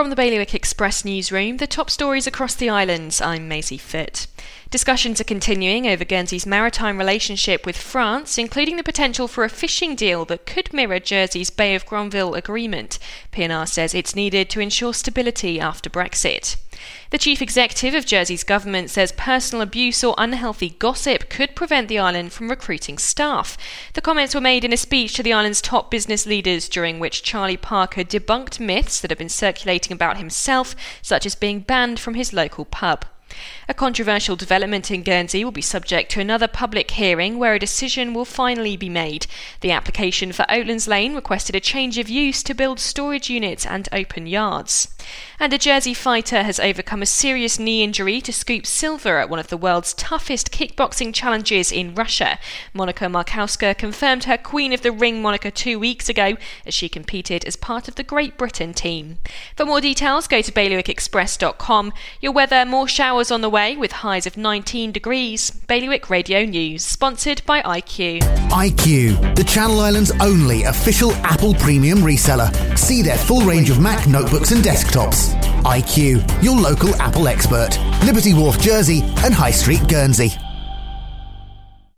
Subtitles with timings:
[0.00, 4.28] From the Bailiwick Express newsroom, the top stories across the islands, I'm Maisie Fitt.
[4.70, 9.94] Discussions are continuing over Guernsey's maritime relationship with France, including the potential for a fishing
[9.94, 12.98] deal that could mirror Jersey's Bay of Granville agreement.
[13.30, 16.56] P&R says it's needed to ensure stability after Brexit.
[17.10, 21.98] The chief executive of Jersey's government says personal abuse or unhealthy gossip could prevent the
[21.98, 23.56] island from recruiting staff.
[23.94, 27.22] The comments were made in a speech to the island's top business leaders, during which
[27.22, 32.12] Charlie Parker debunked myths that have been circulating about himself, such as being banned from
[32.12, 33.06] his local pub.
[33.70, 38.12] A controversial development in Guernsey will be subject to another public hearing where a decision
[38.12, 39.26] will finally be made.
[39.62, 43.88] The application for Oatlands Lane requested a change of use to build storage units and
[43.92, 44.88] open yards.
[45.38, 49.38] And a Jersey fighter has overcome a serious knee injury to scoop silver at one
[49.38, 52.38] of the world's toughest kickboxing challenges in Russia.
[52.74, 56.36] Monica Markowska confirmed her Queen of the Ring moniker two weeks ago
[56.66, 59.18] as she competed as part of the Great Britain team.
[59.56, 61.92] For more details, go to bailiwickexpress.com.
[62.20, 65.50] Your weather, more showers on the way with highs of 19 degrees.
[65.50, 68.20] Bailiwick Radio News, sponsored by IQ.
[68.50, 72.50] IQ, the Channel Islands' only official Apple premium reseller.
[72.80, 75.34] See their full range of Mac notebooks and desktops.
[75.62, 77.78] IQ, your local Apple expert.
[78.04, 80.32] Liberty Wharf, Jersey, and High Street, Guernsey.